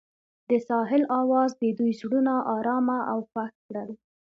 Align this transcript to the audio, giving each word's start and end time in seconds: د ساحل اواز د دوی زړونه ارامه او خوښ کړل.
د 0.49 0.51
ساحل 0.67 1.03
اواز 1.19 1.51
د 1.61 1.63
دوی 1.77 1.91
زړونه 1.99 2.33
ارامه 2.55 2.99
او 3.11 3.19
خوښ 3.29 3.53
کړل. 3.67 3.89